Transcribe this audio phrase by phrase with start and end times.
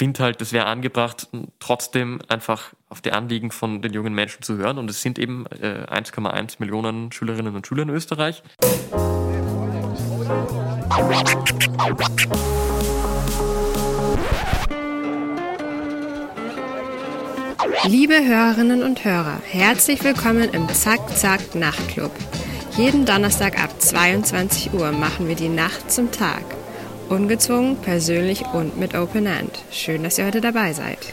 [0.00, 1.28] finde halt, es wäre angebracht,
[1.58, 4.78] trotzdem einfach auf die Anliegen von den jungen Menschen zu hören.
[4.78, 8.42] Und es sind eben äh, 1,1 Millionen Schülerinnen und Schüler in Österreich.
[17.84, 22.12] Liebe Hörerinnen und Hörer, herzlich willkommen im Zack Zack Nachtclub.
[22.78, 26.59] Jeden Donnerstag ab 22 Uhr machen wir die Nacht zum Tag.
[27.10, 29.50] Ungezwungen, persönlich und mit Open End.
[29.72, 31.12] Schön, dass ihr heute dabei seid.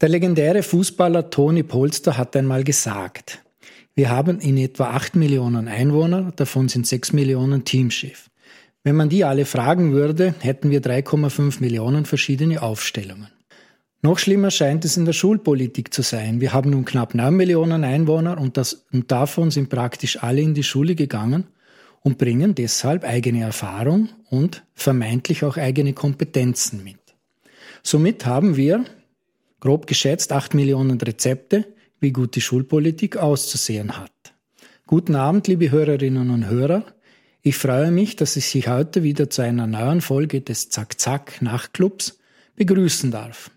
[0.00, 3.42] Der legendäre Fußballer Toni Polster hat einmal gesagt,
[3.96, 8.30] wir haben in etwa 8 Millionen Einwohner, davon sind 6 Millionen Teamschiff.
[8.84, 13.33] Wenn man die alle fragen würde, hätten wir 3,5 Millionen verschiedene Aufstellungen.
[14.04, 16.42] Noch schlimmer scheint es in der Schulpolitik zu sein.
[16.42, 20.52] Wir haben nun knapp 9 Millionen Einwohner und, das, und davon sind praktisch alle in
[20.52, 21.46] die Schule gegangen
[22.02, 26.98] und bringen deshalb eigene Erfahrung und vermeintlich auch eigene Kompetenzen mit.
[27.82, 28.84] Somit haben wir,
[29.58, 31.64] grob geschätzt, 8 Millionen Rezepte,
[31.98, 34.12] wie gut die Schulpolitik auszusehen hat.
[34.86, 36.84] Guten Abend, liebe Hörerinnen und Hörer.
[37.40, 42.18] Ich freue mich, dass ich Sie heute wieder zu einer neuen Folge des Zack-Zack Nachtclubs
[42.54, 43.50] begrüßen darf.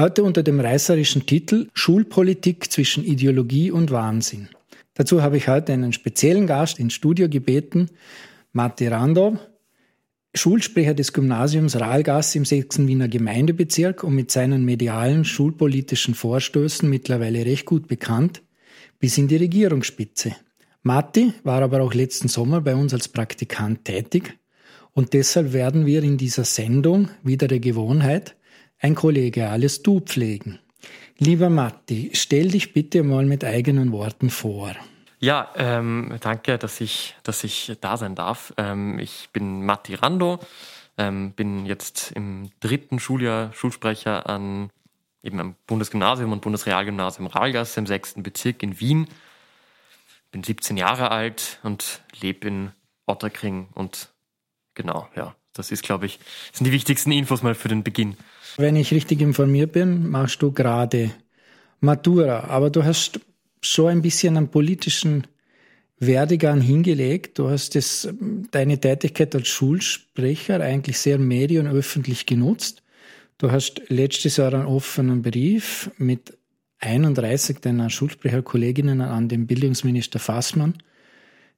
[0.00, 4.48] Heute unter dem reißerischen Titel Schulpolitik zwischen Ideologie und Wahnsinn.
[4.94, 7.90] Dazu habe ich heute einen speziellen Gast ins Studio gebeten,
[8.54, 9.36] Matti Randov,
[10.34, 12.86] Schulsprecher des Gymnasiums Rahlgasse im 6.
[12.86, 18.40] Wiener Gemeindebezirk und mit seinen medialen schulpolitischen Vorstößen mittlerweile recht gut bekannt,
[19.00, 20.34] bis in die Regierungsspitze.
[20.82, 24.38] Matti war aber auch letzten Sommer bei uns als Praktikant tätig
[24.92, 28.34] und deshalb werden wir in dieser Sendung wieder der Gewohnheit
[28.80, 30.58] ein kollegiales Du pflegen.
[31.18, 34.74] Lieber Matti, stell dich bitte mal mit eigenen Worten vor.
[35.18, 38.54] Ja, ähm, danke, dass ich, dass ich da sein darf.
[38.56, 40.40] Ähm, ich bin Matti Rando,
[40.96, 44.70] ähm, bin jetzt im dritten Schuljahr Schulsprecher an
[45.22, 49.08] eben am Bundesgymnasium und Bundesrealgymnasium Rahlgasse im sechsten Bezirk in Wien.
[50.30, 52.70] Bin 17 Jahre alt und lebe in
[53.06, 54.08] Otterkring und
[54.72, 56.18] genau, ja, das ist, glaube ich,
[56.52, 58.16] sind die wichtigsten Infos mal für den Beginn.
[58.56, 61.10] Wenn ich richtig informiert bin, machst du gerade
[61.80, 63.20] Matura, aber du hast
[63.62, 65.26] schon ein bisschen einen politischen
[65.98, 67.38] Werdegang hingelegt.
[67.38, 68.08] Du hast das,
[68.50, 72.82] deine Tätigkeit als Schulsprecher eigentlich sehr medienöffentlich genutzt.
[73.38, 76.36] Du hast letztes Jahr einen offenen Brief mit
[76.80, 80.74] 31 deiner Schulsprecherkolleginnen an den Bildungsminister Fassmann,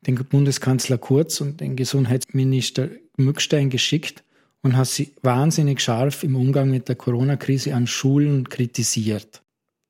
[0.06, 4.22] den Bundeskanzler Kurz und den Gesundheitsminister Mückstein geschickt
[4.62, 9.42] und hast sie wahnsinnig scharf im Umgang mit der Corona-Krise an Schulen kritisiert.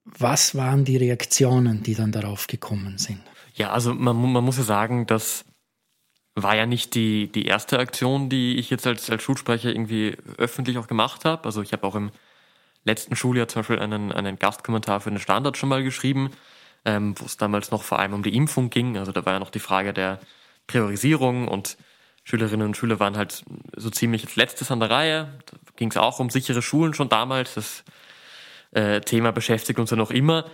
[0.05, 3.21] Was waren die Reaktionen, die dann darauf gekommen sind?
[3.55, 5.45] Ja, also man, man muss ja sagen, das
[6.35, 10.79] war ja nicht die, die erste Aktion, die ich jetzt als, als Schulsprecher irgendwie öffentlich
[10.79, 11.45] auch gemacht habe.
[11.45, 12.11] Also ich habe auch im
[12.85, 16.31] letzten Schuljahr zum Beispiel einen, einen Gastkommentar für den Standard schon mal geschrieben,
[16.85, 18.97] ähm, wo es damals noch vor allem um die Impfung ging.
[18.97, 20.21] Also da war ja noch die Frage der
[20.67, 21.77] Priorisierung und
[22.25, 23.45] Schülerinnen und Schüler waren halt
[23.77, 25.39] so ziemlich als letztes an der Reihe.
[25.47, 27.55] Da ging es auch um sichere Schulen schon damals.
[27.55, 27.85] Das
[28.71, 30.45] äh, Thema beschäftigt uns ja noch immer.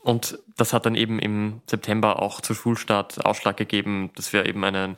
[0.00, 4.64] Und das hat dann eben im September auch zur Schulstart Ausschlag gegeben, dass wir eben
[4.64, 4.96] einen,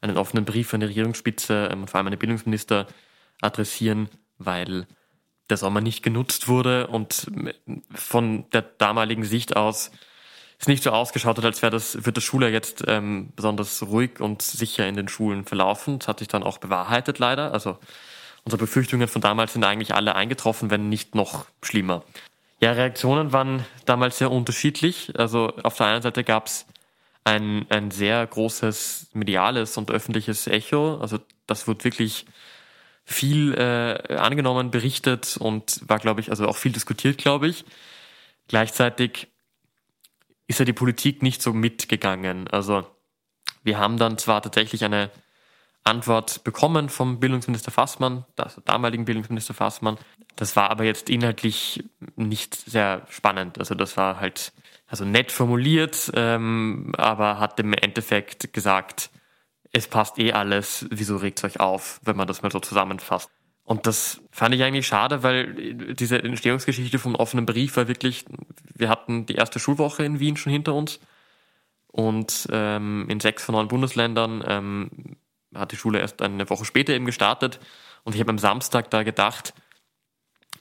[0.00, 2.86] einen offenen Brief an die Regierungsspitze ähm, und vor allem an den Bildungsminister
[3.40, 4.86] adressieren, weil
[5.48, 7.30] der Sommer nicht genutzt wurde und
[7.94, 9.90] von der damaligen Sicht aus
[10.58, 14.20] es nicht so ausgeschaut hat, als wäre das, wird das Schuljahr jetzt ähm, besonders ruhig
[14.20, 16.00] und sicher in den Schulen verlaufen.
[16.00, 17.52] Das hat sich dann auch bewahrheitet leider.
[17.52, 17.78] Also
[18.44, 22.02] unsere Befürchtungen von damals sind eigentlich alle eingetroffen, wenn nicht noch schlimmer.
[22.60, 25.12] Ja, Reaktionen waren damals sehr unterschiedlich.
[25.16, 26.66] Also auf der einen Seite gab es
[27.22, 30.98] ein, ein sehr großes mediales und öffentliches Echo.
[31.00, 32.26] Also das wird wirklich
[33.04, 37.64] viel äh, angenommen, berichtet und war, glaube ich, also auch viel diskutiert, glaube ich.
[38.48, 39.28] Gleichzeitig
[40.48, 42.48] ist ja die Politik nicht so mitgegangen.
[42.48, 42.84] Also
[43.62, 45.10] wir haben dann zwar tatsächlich eine
[45.84, 49.98] Antwort bekommen vom Bildungsminister Fassmann, also damaligen Bildungsminister Fassmann.
[50.36, 51.84] Das war aber jetzt inhaltlich
[52.16, 53.58] nicht sehr spannend.
[53.58, 54.52] Also das war halt
[54.86, 59.10] also nett formuliert, ähm, aber hat im Endeffekt gesagt,
[59.72, 63.30] es passt eh alles, wieso regt es euch auf, wenn man das mal so zusammenfasst.
[63.68, 65.52] Und das fand ich eigentlich schade, weil
[65.94, 68.24] diese Entstehungsgeschichte vom offenen Brief war wirklich,
[68.74, 71.00] wir hatten die erste Schulwoche in Wien schon hinter uns.
[71.88, 74.90] Und ähm, in sechs von neun Bundesländern ähm,
[75.54, 77.60] hat die Schule erst eine Woche später eben gestartet.
[78.04, 79.52] Und ich habe am Samstag da gedacht,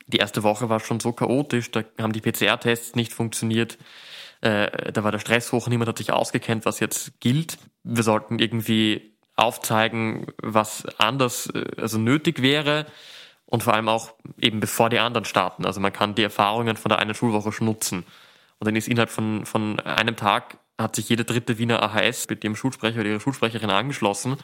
[0.07, 3.77] die erste Woche war schon so chaotisch, da haben die PCR-Tests nicht funktioniert,
[4.41, 7.57] äh, da war der Stress hoch, niemand hat sich ausgekennt, was jetzt gilt.
[7.83, 12.85] Wir sollten irgendwie aufzeigen, was anders, äh, also nötig wäre
[13.45, 15.65] und vor allem auch eben bevor die anderen starten.
[15.65, 18.03] Also man kann die Erfahrungen von der einen Schulwoche schon nutzen.
[18.59, 22.43] Und dann ist innerhalb von, von einem Tag hat sich jede dritte Wiener AHS mit
[22.43, 24.37] ihrem Schulsprecher oder ihrer Schulsprecherin angeschlossen.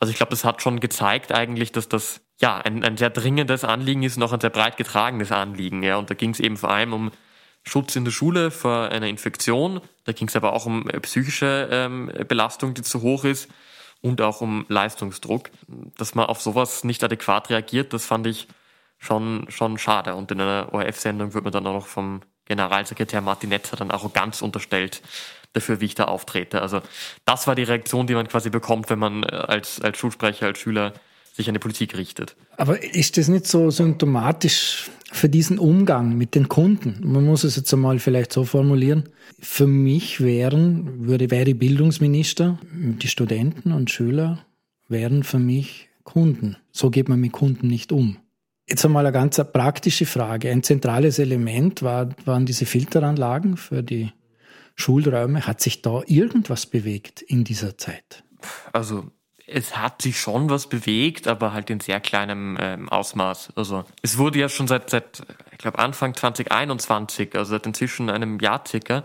[0.00, 3.64] Also ich glaube, das hat schon gezeigt eigentlich, dass das ja ein, ein sehr dringendes
[3.64, 5.82] Anliegen ist und auch ein sehr breit getragenes Anliegen.
[5.82, 5.96] Ja.
[5.96, 7.10] Und da ging es eben vor allem um
[7.62, 9.80] Schutz in der Schule vor einer Infektion.
[10.04, 13.48] Da ging es aber auch um äh, psychische ähm, Belastung, die zu hoch ist
[14.00, 15.50] und auch um Leistungsdruck.
[15.96, 18.48] Dass man auf sowas nicht adäquat reagiert, das fand ich
[18.98, 20.14] schon, schon schade.
[20.14, 24.42] Und in einer ORF-Sendung wird man dann auch noch vom Generalsekretär Martin Netzer dann Arroganz
[24.42, 25.02] unterstellt
[25.52, 26.62] dafür, wie ich da auftrete.
[26.62, 26.80] Also
[27.24, 30.58] das war die Reaktion, die man quasi bekommt, wenn man äh, als, als Schulsprecher, als
[30.58, 30.92] Schüler
[31.38, 32.36] sich an die Politik richtet.
[32.56, 37.00] Aber ist das nicht so symptomatisch für diesen Umgang mit den Kunden?
[37.02, 39.08] Man muss es jetzt einmal vielleicht so formulieren.
[39.40, 44.44] Für mich wären, würde, wäre Bildungsminister, die Studenten und Schüler
[44.88, 46.56] wären für mich Kunden.
[46.72, 48.18] So geht man mit Kunden nicht um.
[48.68, 50.50] Jetzt einmal eine ganz praktische Frage.
[50.50, 54.10] Ein zentrales Element war, waren diese Filteranlagen für die
[54.74, 55.46] Schulräume.
[55.46, 58.24] Hat sich da irgendwas bewegt in dieser Zeit?
[58.72, 59.10] Also
[59.48, 63.50] es hat sich schon was bewegt, aber halt in sehr kleinem ähm, Ausmaß.
[63.56, 65.22] Also es wurde ja schon seit, seit
[65.52, 69.04] ich glaube Anfang 2021, also seit inzwischen einem Jahr circa,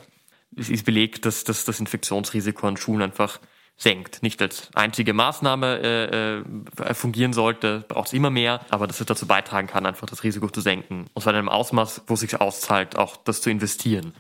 [0.56, 3.40] es ist belegt, dass, dass das Infektionsrisiko an Schulen einfach
[3.75, 4.22] senkt.
[4.22, 9.07] Nicht als einzige Maßnahme äh, äh, fungieren sollte, braucht es immer mehr, aber dass es
[9.07, 11.07] dazu beitragen kann, einfach das Risiko zu senken.
[11.13, 14.13] Und zwar in einem Ausmaß, wo es sich auszahlt, auch das zu investieren.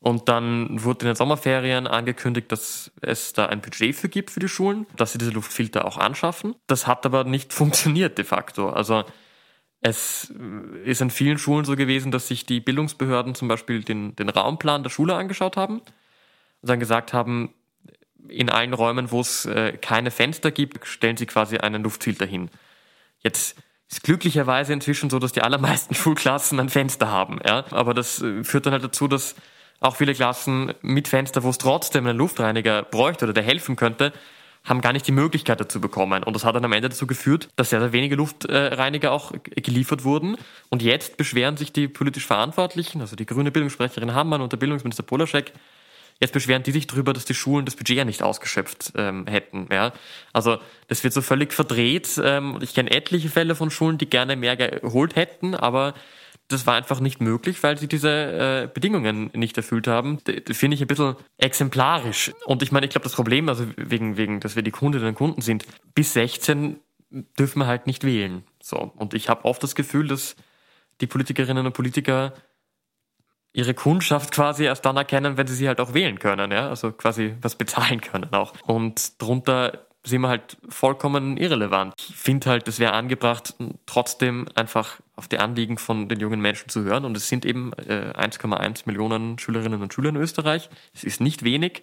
[0.00, 4.40] Und dann wurde in den Sommerferien angekündigt, dass es da ein Budget für gibt für
[4.40, 6.56] die Schulen, dass sie diese Luftfilter auch anschaffen.
[6.66, 8.70] Das hat aber nicht funktioniert de facto.
[8.70, 9.04] Also
[9.82, 10.32] es
[10.84, 14.82] ist in vielen Schulen so gewesen, dass sich die Bildungsbehörden zum Beispiel den, den Raumplan
[14.82, 17.54] der Schule angeschaut haben und dann gesagt haben,
[18.28, 22.50] in allen Räumen, wo es äh, keine Fenster gibt, stellen sie quasi einen Luftfilter hin.
[23.18, 23.56] Jetzt
[23.88, 27.38] ist glücklicherweise inzwischen so, dass die allermeisten Schulklassen ein Fenster haben.
[27.44, 27.64] Ja?
[27.70, 29.34] Aber das äh, führt dann halt dazu, dass
[29.80, 34.12] auch viele Klassen mit Fenster, wo es trotzdem einen Luftreiniger bräuchte oder der helfen könnte,
[34.64, 36.22] haben gar nicht die Möglichkeit dazu bekommen.
[36.22, 40.04] Und das hat dann am Ende dazu geführt, dass sehr, sehr wenige Luftreiniger auch geliefert
[40.04, 40.36] wurden.
[40.68, 45.02] Und jetzt beschweren sich die politisch Verantwortlichen, also die grüne Bildungssprecherin Hammann und der Bildungsminister
[45.02, 45.52] Polaschek,
[46.20, 49.68] jetzt beschweren die sich darüber, dass die Schulen das Budget ja nicht ausgeschöpft ähm, hätten.
[49.72, 49.92] Ja?
[50.34, 52.20] Also das wird so völlig verdreht.
[52.22, 55.94] Ähm, ich kenne etliche Fälle von Schulen, die gerne mehr geholt hätten, aber
[56.50, 60.18] das war einfach nicht möglich, weil sie diese äh, Bedingungen nicht erfüllt haben.
[60.50, 62.32] Finde ich ein bisschen exemplarisch.
[62.44, 65.14] Und ich meine, ich glaube, das Problem, also wegen, wegen, dass wir die Kundinnen und
[65.14, 65.64] Kunden sind,
[65.94, 66.80] bis 16
[67.38, 68.44] dürfen wir halt nicht wählen.
[68.60, 68.92] So.
[68.96, 70.34] Und ich habe oft das Gefühl, dass
[71.00, 72.34] die Politikerinnen und Politiker
[73.52, 76.92] ihre Kundschaft quasi erst dann erkennen, wenn sie sie halt auch wählen können, ja, also
[76.92, 78.54] quasi was bezahlen können auch.
[78.66, 81.94] Und drunter sind wir halt vollkommen irrelevant.
[81.98, 83.54] Ich finde halt, es wäre angebracht,
[83.86, 87.04] trotzdem einfach auf die Anliegen von den jungen Menschen zu hören.
[87.04, 90.70] Und es sind eben äh, 1,1 Millionen Schülerinnen und Schüler in Österreich.
[90.94, 91.82] Es ist nicht wenig.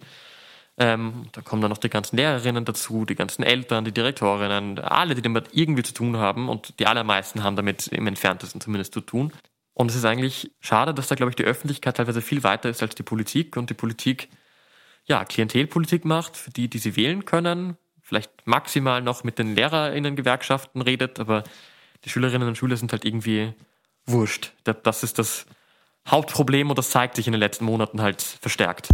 [0.80, 5.16] Ähm, da kommen dann noch die ganzen Lehrerinnen dazu, die ganzen Eltern, die Direktorinnen, alle,
[5.16, 6.50] die damit irgendwie zu tun haben.
[6.50, 9.32] Und die allermeisten haben damit im entferntesten zumindest zu tun.
[9.74, 12.82] Und es ist eigentlich schade, dass da, glaube ich, die Öffentlichkeit teilweise viel weiter ist
[12.82, 14.30] als die Politik und die Politik,
[15.06, 17.78] ja, Klientelpolitik macht, für die, die sie wählen können,
[18.08, 21.44] vielleicht maximal noch mit den LehrerInnen-Gewerkschaften redet, aber
[22.06, 23.54] die Schülerinnen und Schüler sind halt irgendwie
[24.06, 24.54] wurscht.
[24.64, 25.46] Das ist das
[26.08, 28.88] Hauptproblem und das zeigt sich in den letzten Monaten halt verstärkt.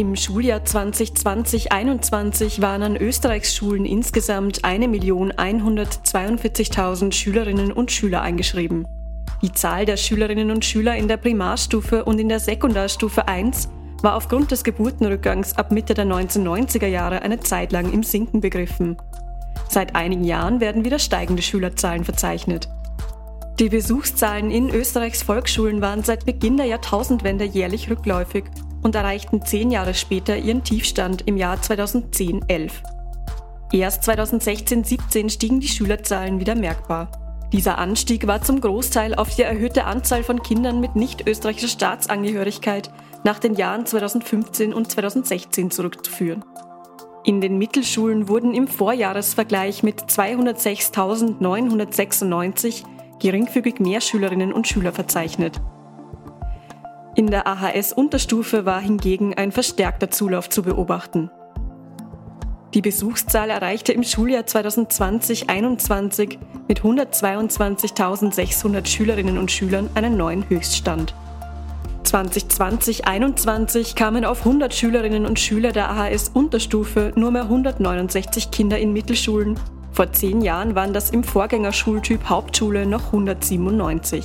[0.00, 8.88] Im Schuljahr 2020-21 waren an Österreichs Schulen insgesamt 1.142.000 Schülerinnen und Schüler eingeschrieben.
[9.42, 13.68] Die Zahl der Schülerinnen und Schüler in der Primarstufe und in der Sekundarstufe 1
[14.00, 18.96] war aufgrund des Geburtenrückgangs ab Mitte der 1990er Jahre eine Zeit lang im Sinken begriffen.
[19.68, 22.70] Seit einigen Jahren werden wieder steigende Schülerzahlen verzeichnet.
[23.58, 28.44] Die Besuchszahlen in Österreichs Volksschulen waren seit Beginn der Jahrtausendwende jährlich rückläufig
[28.82, 32.70] und erreichten zehn Jahre später ihren Tiefstand im Jahr 2010-11.
[33.72, 37.10] Erst 2016-17 stiegen die Schülerzahlen wieder merkbar.
[37.52, 42.90] Dieser Anstieg war zum Großteil auf die erhöhte Anzahl von Kindern mit nicht österreichischer Staatsangehörigkeit
[43.24, 46.44] nach den Jahren 2015 und 2016 zurückzuführen.
[47.24, 52.84] In den Mittelschulen wurden im Vorjahresvergleich mit 206.996
[53.20, 55.60] geringfügig mehr Schülerinnen und Schüler verzeichnet.
[57.20, 61.30] In der AHS-Unterstufe war hingegen ein verstärkter Zulauf zu beobachten.
[62.72, 71.14] Die Besuchszahl erreichte im Schuljahr 2020-21 mit 122.600 Schülerinnen und Schülern einen neuen Höchststand.
[72.06, 79.60] 2020-21 kamen auf 100 Schülerinnen und Schüler der AHS-Unterstufe nur mehr 169 Kinder in Mittelschulen.
[79.92, 84.24] Vor zehn Jahren waren das im Vorgängerschultyp Hauptschule noch 197.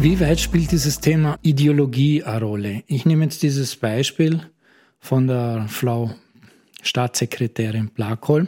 [0.00, 2.84] Wie weit spielt dieses Thema Ideologie eine Rolle?
[2.86, 4.42] Ich nehme jetzt dieses Beispiel
[5.00, 6.14] von der Frau
[6.82, 8.46] Staatssekretärin Blackholm,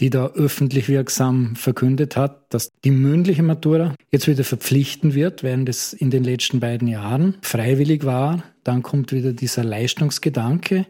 [0.00, 5.68] die da öffentlich wirksam verkündet hat, dass die mündliche Matura jetzt wieder verpflichtend wird, während
[5.68, 8.42] es in den letzten beiden Jahren freiwillig war.
[8.64, 10.86] Dann kommt wieder dieser Leistungsgedanke,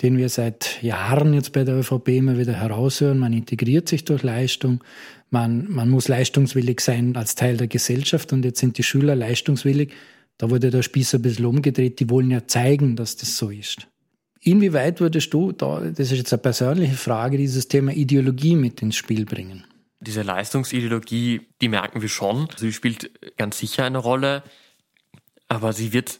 [0.00, 3.18] den wir seit Jahren jetzt bei der ÖVP immer wieder heraushören.
[3.18, 4.82] Man integriert sich durch Leistung,
[5.30, 9.92] man, man muss leistungswillig sein als Teil der Gesellschaft und jetzt sind die Schüler leistungswillig.
[10.38, 11.98] Da wurde der Spieß ein bisschen umgedreht.
[12.00, 13.88] Die wollen ja zeigen, dass das so ist.
[14.40, 18.96] Inwieweit würdest du, da, das ist jetzt eine persönliche Frage, dieses Thema Ideologie mit ins
[18.96, 19.64] Spiel bringen?
[20.00, 22.48] Diese Leistungsideologie, die merken wir schon.
[22.56, 24.42] Sie spielt ganz sicher eine Rolle,
[25.48, 26.18] aber sie wird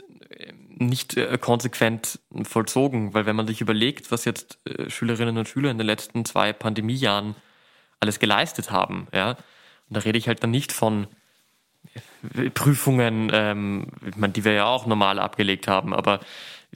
[0.78, 5.70] nicht äh, konsequent vollzogen, weil wenn man sich überlegt, was jetzt äh, Schülerinnen und Schüler
[5.70, 7.34] in den letzten zwei Pandemiejahren
[8.00, 9.30] alles geleistet haben, ja,
[9.88, 11.06] und da rede ich halt dann nicht von
[12.34, 13.86] äh, Prüfungen, ähm,
[14.34, 16.20] die wir ja auch normal abgelegt haben, aber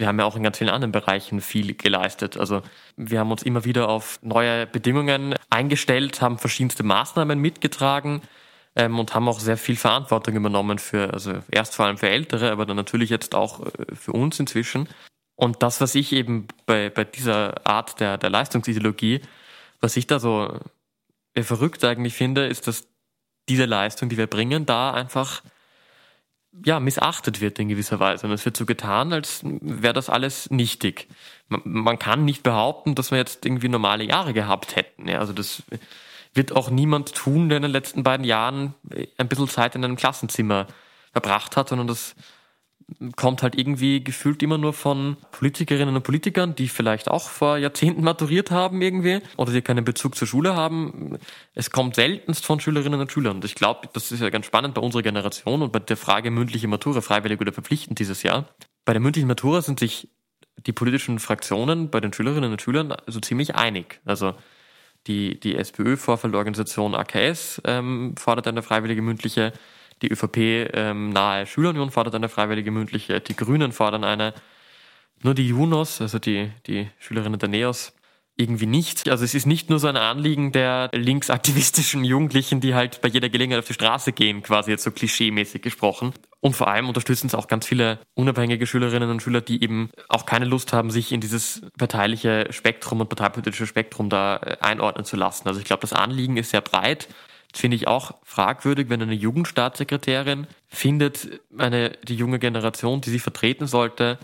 [0.00, 2.38] wir haben ja auch in ganz vielen anderen Bereichen viel geleistet.
[2.38, 2.62] Also
[2.97, 8.23] wir haben uns immer wieder auf neue Bedingungen eingestellt, haben verschiedenste Maßnahmen mitgetragen
[8.75, 12.50] ähm, und haben auch sehr viel Verantwortung übernommen für, also erst vor allem für Ältere,
[12.50, 14.88] aber dann natürlich jetzt auch äh, für uns inzwischen.
[15.37, 19.21] Und das, was ich eben bei, bei dieser Art der, der Leistungsideologie,
[19.80, 20.59] was ich da so
[21.35, 22.88] äh, verrückt eigentlich finde, ist, dass
[23.50, 25.42] diese Leistung, die wir bringen, da einfach
[26.64, 28.26] ja, missachtet wird in gewisser Weise.
[28.26, 31.09] Und es wird so getan, als wäre das alles nichtig.
[31.49, 35.09] Man, man, kann nicht behaupten, dass wir jetzt irgendwie normale Jahre gehabt hätten.
[35.09, 35.62] Ja, also das
[36.35, 38.75] wird auch niemand tun, der in den letzten beiden Jahren
[39.19, 40.66] ein bisschen Zeit in einem Klassenzimmer
[41.12, 42.14] verbracht hat, sondern das
[43.16, 48.02] kommt halt irgendwie gefühlt immer nur von Politikerinnen und Politikern, die vielleicht auch vor Jahrzehnten
[48.02, 51.18] maturiert haben irgendwie oder die keinen Bezug zur Schule haben.
[51.54, 53.37] Es kommt seltenst von Schülerinnen und Schülern.
[53.37, 56.30] Und ich glaube, das ist ja ganz spannend bei unserer Generation und bei der Frage
[56.30, 58.49] mündliche Matura, freiwillig oder verpflichtend dieses Jahr.
[58.85, 60.09] Bei der mündlichen Matura sind sich
[60.66, 64.00] die politischen Fraktionen bei den Schülerinnen und Schülern so ziemlich einig.
[64.04, 64.35] Also
[65.06, 69.52] die, die SPÖ-Vorfeldorganisation AKS ähm, fordert eine freiwillige mündliche
[70.02, 74.35] die ÖVP ähm, nahe Schülerunion fordert eine freiwillige mündliche, die Grünen fordern eine.
[75.23, 77.92] Nur die Junos, also die, die Schülerinnen der NEOS,
[78.40, 79.09] irgendwie nicht.
[79.09, 83.28] Also es ist nicht nur so ein Anliegen der linksaktivistischen Jugendlichen, die halt bei jeder
[83.28, 86.14] Gelegenheit auf die Straße gehen, quasi jetzt so klischeemäßig gesprochen.
[86.40, 90.25] Und vor allem unterstützen es auch ganz viele unabhängige Schülerinnen und Schüler, die eben auch
[90.25, 95.16] keine Lust haben, sich in dieses parteiliche Spektrum und parteipolitische Spektrum da äh, einordnen zu
[95.16, 95.47] lassen.
[95.47, 97.09] Also ich glaube, das Anliegen ist sehr breit
[97.52, 103.66] finde ich auch fragwürdig, wenn eine Jugendstaatssekretärin findet, eine, die junge Generation, die sie vertreten
[103.66, 104.19] sollte,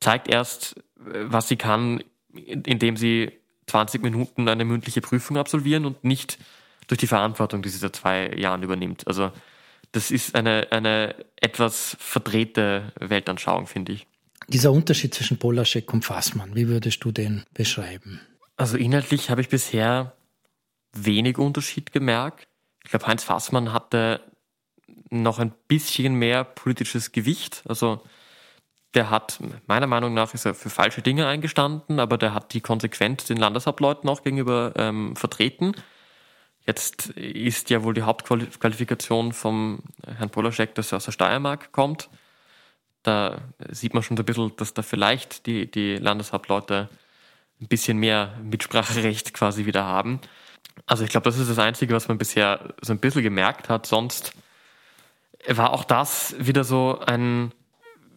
[0.00, 3.32] zeigt erst, was sie kann, indem sie
[3.66, 6.38] 20 Minuten eine mündliche Prüfung absolvieren und nicht
[6.86, 9.06] durch die Verantwortung, die sie seit zwei Jahren übernimmt.
[9.06, 9.30] Also
[9.92, 14.06] das ist eine, eine etwas verdrehte Weltanschauung, finde ich.
[14.48, 18.20] Dieser Unterschied zwischen Polaschek und Fassmann, wie würdest du den beschreiben?
[18.56, 20.14] Also inhaltlich habe ich bisher
[20.92, 22.47] wenig Unterschied gemerkt.
[22.88, 24.22] Ich glaube, Heinz Fassmann hatte
[25.10, 27.62] noch ein bisschen mehr politisches Gewicht.
[27.68, 28.00] Also
[28.94, 32.62] der hat meiner Meinung nach ist er für falsche Dinge eingestanden, aber der hat die
[32.62, 35.74] konsequent den Landeshauptleuten auch gegenüber ähm, vertreten.
[36.64, 42.08] Jetzt ist ja wohl die Hauptqualifikation vom Herrn Polaschek, dass er aus der Steiermark kommt.
[43.02, 46.88] Da sieht man schon so ein bisschen, dass da vielleicht die, die Landeshauptleute
[47.60, 50.22] ein bisschen mehr Mitspracherecht quasi wieder haben.
[50.86, 53.86] Also ich glaube, das ist das Einzige, was man bisher so ein bisschen gemerkt hat.
[53.86, 54.32] Sonst
[55.46, 57.52] war auch das wieder so ein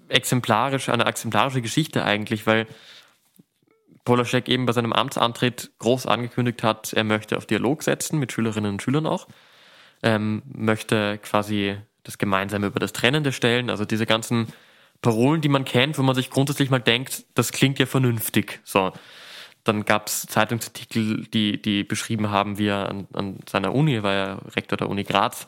[0.07, 2.67] exemplarisch, eine exemplarische Geschichte eigentlich, weil
[4.03, 8.73] Polaschek eben bei seinem Amtsantritt groß angekündigt hat, er möchte auf Dialog setzen mit Schülerinnen
[8.73, 9.27] und Schülern auch,
[10.03, 14.47] ähm, möchte quasi das Gemeinsame über das Trennende stellen, also diese ganzen
[15.01, 18.59] Parolen, die man kennt, wo man sich grundsätzlich mal denkt, das klingt ja vernünftig.
[18.63, 18.91] So.
[19.63, 24.13] Dann gab es Zeitungsartikel, die, die beschrieben haben, wie er an, an seiner Uni, war
[24.13, 25.45] er Rektor der Uni Graz,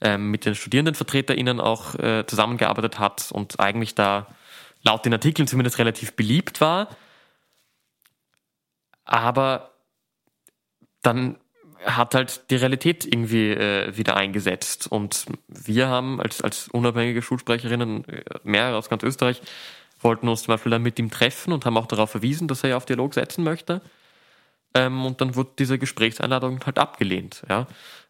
[0.00, 4.26] ähm, mit den StudierendenvertreterInnen auch äh, zusammengearbeitet hat und eigentlich da
[4.82, 6.88] laut den Artikeln zumindest relativ beliebt war.
[9.04, 9.70] Aber
[11.02, 11.36] dann
[11.84, 14.90] hat halt die Realität irgendwie äh, wieder eingesetzt.
[14.90, 19.42] Und wir haben als, als unabhängige Schulsprecherinnen, äh, mehrere aus ganz Österreich,
[20.04, 22.70] wollten uns zum Beispiel dann mit ihm treffen und haben auch darauf verwiesen, dass er
[22.70, 23.80] ja auf Dialog setzen möchte.
[24.74, 27.42] Ähm, und dann wurde diese Gesprächseinladung halt abgelehnt.
[27.48, 27.66] Ja?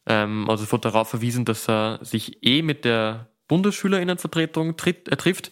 [0.07, 5.17] Ähm, also es wurde darauf verwiesen, dass er sich eh mit der Bundesschülerinnenvertretung tritt, äh,
[5.17, 5.51] trifft.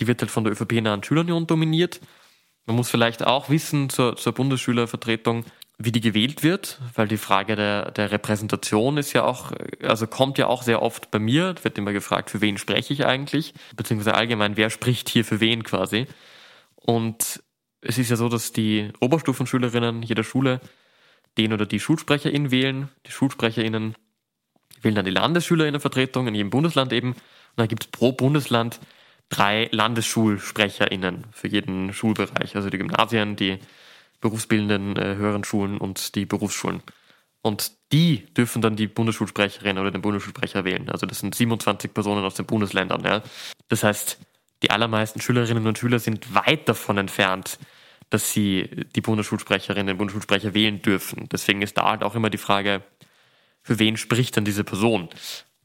[0.00, 2.00] Die wird halt von der ÖVP-nahen Schülerunion dominiert.
[2.66, 5.44] Man muss vielleicht auch wissen zur, zur Bundesschülervertretung,
[5.78, 9.52] wie die gewählt wird, weil die Frage der, der Repräsentation ist ja auch,
[9.82, 13.04] also kommt ja auch sehr oft bei mir, wird immer gefragt, für wen spreche ich
[13.04, 16.06] eigentlich, beziehungsweise allgemein, wer spricht hier für wen quasi.
[16.76, 17.42] Und
[17.80, 20.60] es ist ja so, dass die Oberstufenschülerinnen jeder Schule
[21.38, 22.88] den oder die Schulsprecherin wählen.
[23.06, 23.96] Die Schulsprecherinnen
[24.82, 27.12] wählen dann die Landesschülerinnenvertretung in jedem Bundesland eben.
[27.12, 27.18] Und
[27.56, 28.80] dann gibt es pro Bundesland
[29.28, 33.58] drei Landesschulsprecherinnen für jeden Schulbereich, also die Gymnasien, die
[34.22, 36.82] berufsbildenden äh, höheren Schulen und die Berufsschulen.
[37.42, 40.88] Und die dürfen dann die Bundesschulsprecherin oder den Bundesschulsprecher wählen.
[40.88, 43.04] Also das sind 27 Personen aus den Bundesländern.
[43.04, 43.22] Ja.
[43.68, 44.18] Das heißt,
[44.62, 47.58] die allermeisten Schülerinnen und Schüler sind weit davon entfernt,
[48.10, 51.28] dass sie die Bundesschulsprecherin, den Bundesschulsprecher wählen dürfen.
[51.32, 52.82] Deswegen ist da halt auch immer die Frage,
[53.62, 55.08] für wen spricht dann diese Person?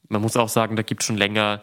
[0.08, 1.62] Man muss auch sagen, da gibt es schon länger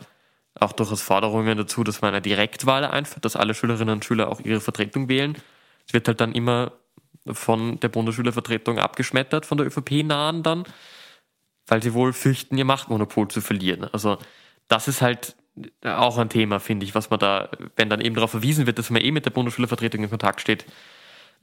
[0.58, 4.40] auch durchaus Forderungen dazu, dass man eine Direktwahl einführt, dass alle Schülerinnen und Schüler auch
[4.40, 5.36] ihre Vertretung wählen.
[5.88, 6.72] Es wird halt dann immer
[7.28, 10.66] von der Bundesschülervertretung abgeschmettert, von der ÖVP-Nahen dann,
[11.68, 13.86] weil sie wohl fürchten, ihr Machtmonopol zu verlieren.
[13.86, 14.18] Also
[14.68, 15.36] das ist halt
[15.84, 18.90] auch ein Thema, finde ich, was man da, wenn dann eben darauf verwiesen wird, dass
[18.90, 20.66] man eh mit der Bundesschülervertretung in Kontakt steht,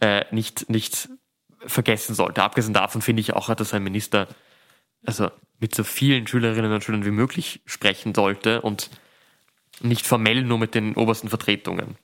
[0.00, 1.08] äh, nicht, nicht
[1.58, 2.42] vergessen sollte.
[2.42, 4.28] Abgesehen davon finde ich auch, dass ein Minister
[5.04, 8.90] also mit so vielen Schülerinnen und Schülern wie möglich sprechen sollte und
[9.80, 11.96] nicht formell nur mit den obersten Vertretungen.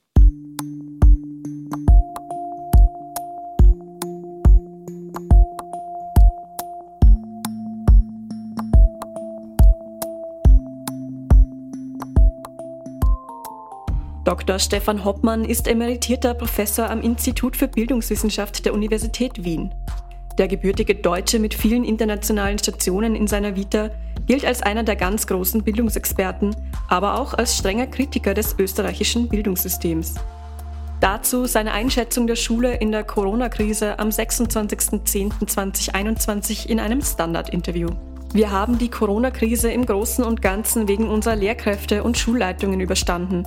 [14.39, 14.59] Dr.
[14.61, 19.75] Stefan Hoppmann ist emeritierter Professor am Institut für Bildungswissenschaft der Universität Wien.
[20.39, 23.91] Der gebürtige Deutsche mit vielen internationalen Stationen in seiner Vita
[24.27, 26.55] gilt als einer der ganz großen Bildungsexperten,
[26.89, 30.15] aber auch als strenger Kritiker des österreichischen Bildungssystems.
[31.01, 37.89] Dazu seine Einschätzung der Schule in der Corona-Krise am 26.10.2021 in einem Standard-Interview.
[38.33, 43.45] Wir haben die Corona-Krise im Großen und Ganzen wegen unserer Lehrkräfte und Schulleitungen überstanden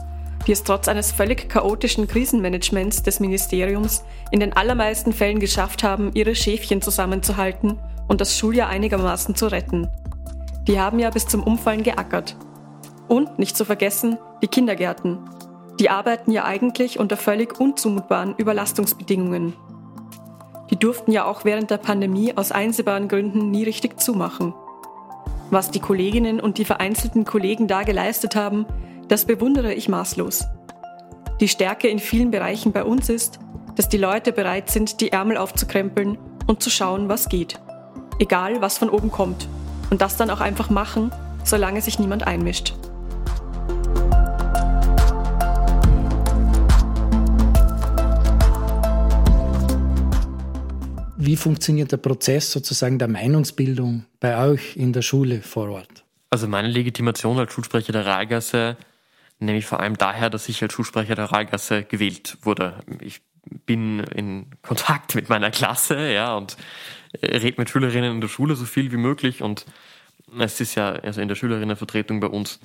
[0.48, 6.12] die es trotz eines völlig chaotischen Krisenmanagements des Ministeriums in den allermeisten Fällen geschafft haben,
[6.14, 7.78] ihre Schäfchen zusammenzuhalten
[8.08, 9.88] und das Schuljahr einigermaßen zu retten.
[10.68, 12.36] Die haben ja bis zum Umfallen geackert.
[13.08, 15.20] Und, nicht zu vergessen, die Kindergärten.
[15.80, 19.54] Die arbeiten ja eigentlich unter völlig unzumutbaren Überlastungsbedingungen.
[20.70, 24.54] Die durften ja auch während der Pandemie aus einsehbaren Gründen nie richtig zumachen.
[25.50, 28.66] Was die Kolleginnen und die vereinzelten Kollegen da geleistet haben,
[29.12, 30.46] das bewundere ich maßlos.
[31.42, 33.40] Die Stärke in vielen Bereichen bei uns ist,
[33.76, 37.60] dass die Leute bereit sind, die Ärmel aufzukrempeln und zu schauen, was geht.
[38.20, 39.50] Egal, was von oben kommt.
[39.90, 41.12] Und das dann auch einfach machen,
[41.44, 42.74] solange sich niemand einmischt.
[51.18, 56.06] Wie funktioniert der Prozess sozusagen der Meinungsbildung bei euch in der Schule vor Ort?
[56.30, 58.78] Also meine Legitimation als Schulsprecher der Rahlgasse
[59.42, 62.84] nämlich vor allem daher, dass ich als Schulsprecher der Rahlgasse gewählt wurde.
[63.00, 63.22] Ich
[63.66, 66.58] bin in Kontakt mit meiner Klasse, ja, und
[67.22, 69.66] rede mit Schülerinnen in der Schule so viel wie möglich und
[70.40, 72.60] es ist ja, also in der Schülerinnenvertretung bei uns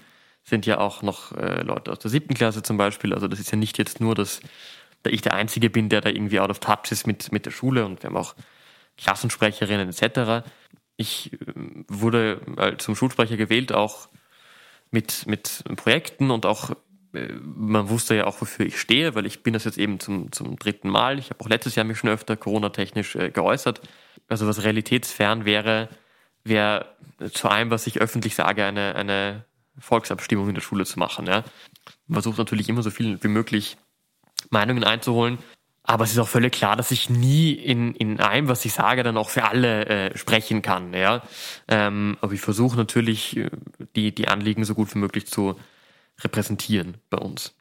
[0.45, 3.51] sind ja auch noch äh, Leute aus der siebten Klasse zum Beispiel, also das ist
[3.51, 4.41] ja nicht jetzt nur, dass
[5.03, 7.51] da ich der Einzige bin, der da irgendwie out of touch ist mit, mit der
[7.51, 8.35] Schule und wir haben auch
[8.97, 10.47] Klassensprecherinnen etc.
[10.97, 11.39] Ich äh,
[11.89, 14.09] wurde äh, zum Schulsprecher gewählt, auch
[14.90, 16.70] mit, mit Projekten und auch,
[17.12, 20.33] äh, man wusste ja auch, wofür ich stehe, weil ich bin das jetzt eben zum,
[20.33, 21.18] zum dritten Mal.
[21.18, 23.81] Ich habe auch letztes Jahr mich schon öfter Corona-technisch äh, geäußert.
[24.29, 25.88] Also was realitätsfern wäre,
[26.44, 26.96] wäre
[27.33, 29.44] zu allem, was ich öffentlich sage, eine, eine
[29.79, 31.27] Volksabstimmung in der Schule zu machen.
[31.27, 31.44] Ja.
[32.07, 33.77] Man versucht natürlich immer so viel wie möglich
[34.51, 35.38] Meinungen einzuholen.
[35.87, 39.05] Aber es ist auch völlig klar, dass ich nie in, in allem, was ich sage,
[39.05, 40.92] dann auch für alle äh, sprechen kann.
[40.92, 41.22] Ja?
[41.68, 43.51] Ähm, aber ich versuche natürlich, äh,
[43.94, 45.55] die, die Anliegen so gut wie möglich zu
[46.20, 47.55] repräsentieren bei uns.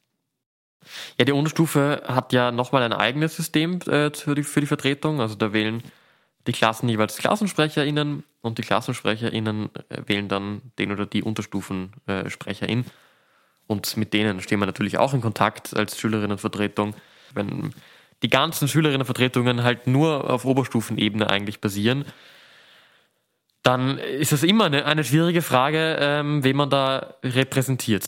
[1.19, 5.21] Ja, die Unterstufe hat ja nochmal ein eigenes System äh, für, die, für die Vertretung.
[5.21, 5.83] Also da wählen
[6.47, 12.85] die Klassen jeweils KlassensprecherInnen und die KlassensprecherInnen äh, wählen dann den oder die Unterstufensprecherin.
[13.67, 16.95] Und mit denen stehen wir natürlich auch in Kontakt als Schülerinnenvertretung.
[17.33, 17.73] Wenn
[18.25, 22.05] die ganzen Schülerinnenvertretungen halt nur auf Oberstufenebene eigentlich basieren,
[23.61, 28.05] dann ist es immer eine, eine schwierige Frage, ähm, wen man da repräsentiert.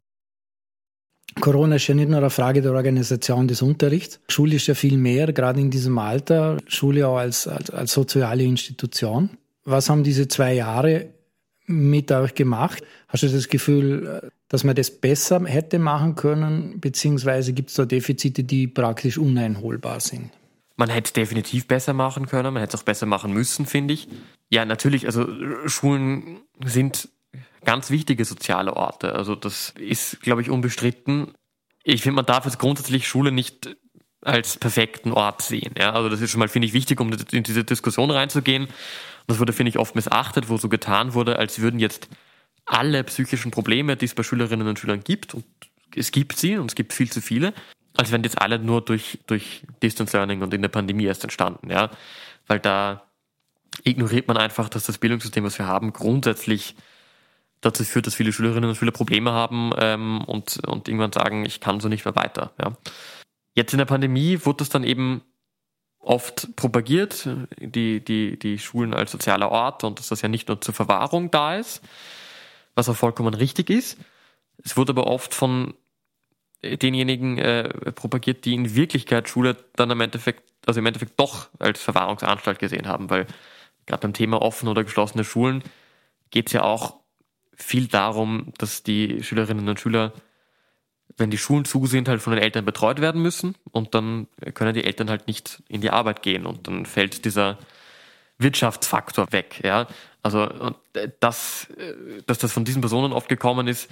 [1.39, 4.19] Corona ist ja nicht nur eine Frage der Organisation des Unterrichts.
[4.27, 6.57] Schule ist ja viel mehr, gerade in diesem Alter.
[6.65, 9.37] Schule auch als, als, als soziale Institution.
[9.65, 11.13] Was haben diese zwei Jahre
[11.67, 12.83] mit euch gemacht?
[13.07, 17.85] Hast du das Gefühl, dass man das besser hätte machen können, beziehungsweise gibt es da
[17.85, 20.31] Defizite, die praktisch uneinholbar sind?
[20.77, 24.07] Man hätte definitiv besser machen können, man hätte es auch besser machen müssen, finde ich.
[24.49, 25.27] Ja, natürlich, also
[25.67, 27.09] Schulen sind
[27.65, 29.13] ganz wichtige soziale Orte.
[29.13, 31.33] Also das ist, glaube ich, unbestritten.
[31.83, 33.75] Ich finde, man darf jetzt grundsätzlich Schule nicht
[34.21, 35.73] als perfekten Ort sehen.
[35.77, 35.93] Ja?
[35.93, 38.67] Also das ist schon mal, finde ich, wichtig, um in diese Diskussion reinzugehen.
[39.27, 42.09] Das wurde, finde ich, oft missachtet, wo so getan wurde, als würden jetzt
[42.65, 45.45] alle psychischen Probleme, die es bei Schülerinnen und Schülern gibt, und
[45.95, 47.53] es gibt sie und es gibt viel zu viele,
[47.95, 51.69] als wären jetzt alle nur durch, durch Distance Learning und in der Pandemie erst entstanden,
[51.69, 51.89] ja.
[52.45, 53.03] Weil da
[53.83, 56.75] ignoriert man einfach, dass das Bildungssystem, was wir haben, grundsätzlich
[57.61, 61.59] dazu führt, dass viele Schülerinnen und Schüler Probleme haben ähm, und, und irgendwann sagen, ich
[61.59, 62.51] kann so nicht mehr weiter.
[62.61, 62.73] Ja.
[63.53, 65.21] Jetzt in der Pandemie wurde das dann eben
[66.07, 67.27] oft propagiert,
[67.59, 71.31] die, die, die Schulen als sozialer Ort und dass das ja nicht nur zur Verwahrung
[71.31, 71.81] da ist,
[72.75, 73.97] was auch vollkommen richtig ist.
[74.63, 75.73] Es wurde aber oft von
[76.63, 81.81] denjenigen äh, propagiert, die in Wirklichkeit Schule dann im Endeffekt, also im Endeffekt doch als
[81.81, 83.27] Verwahrungsanstalt gesehen haben, weil
[83.85, 85.63] gerade beim Thema offene oder geschlossene Schulen
[86.31, 86.95] geht es ja auch
[87.53, 90.13] viel darum, dass die Schülerinnen und Schüler,
[91.15, 94.73] wenn die Schulen zu sind, halt von den Eltern betreut werden müssen und dann können
[94.73, 97.57] die Eltern halt nicht in die Arbeit gehen und dann fällt dieser
[98.37, 99.61] Wirtschaftsfaktor weg.
[99.63, 99.87] Ja?
[100.21, 100.75] Also
[101.19, 101.67] das,
[102.27, 103.89] dass das von diesen Personen oft gekommen ist,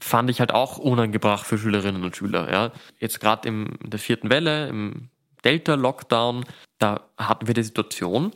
[0.00, 2.50] fand ich halt auch unangebracht für Schülerinnen und Schüler.
[2.50, 2.72] Ja?
[2.98, 5.08] Jetzt gerade in der vierten Welle, im
[5.44, 6.44] Delta-Lockdown,
[6.78, 8.32] da hatten wir die Situation,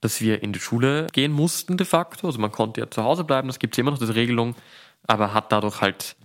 [0.00, 2.26] dass wir in die Schule gehen mussten de facto.
[2.26, 4.54] Also man konnte ja zu Hause bleiben, das gibt es immer noch, diese Regelung,
[5.06, 6.16] aber hat dadurch halt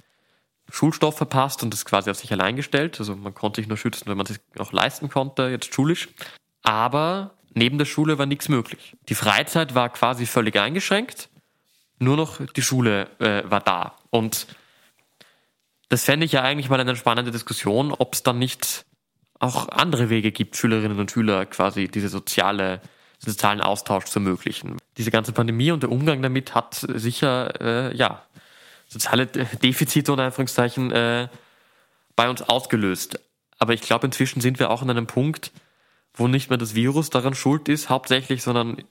[0.71, 2.99] Schulstoff verpasst und das quasi auf sich allein gestellt.
[2.99, 6.09] Also man konnte sich nur schützen, wenn man sich auch leisten konnte, jetzt schulisch.
[6.63, 8.95] Aber neben der Schule war nichts möglich.
[9.09, 11.29] Die Freizeit war quasi völlig eingeschränkt,
[11.99, 13.95] nur noch die Schule äh, war da.
[14.09, 14.47] Und
[15.89, 18.85] das fände ich ja eigentlich mal eine spannende Diskussion, ob es dann nicht
[19.39, 22.81] auch andere Wege gibt, Schülerinnen und Schüler quasi diese soziale
[23.19, 24.77] sozialen Austausch zu ermöglichen.
[24.97, 28.23] Diese ganze Pandemie und der Umgang damit hat sicher, äh, ja,
[28.87, 31.27] soziale Defizite und Anführungszeichen äh,
[32.15, 33.19] bei uns ausgelöst.
[33.57, 35.51] Aber ich glaube, inzwischen sind wir auch an einem Punkt,
[36.13, 38.83] wo nicht mehr das Virus daran schuld ist, hauptsächlich, sondern äh,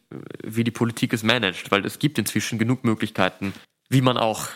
[0.42, 3.52] wie die Politik es managt, weil es gibt inzwischen genug Möglichkeiten,
[3.88, 4.48] wie man auch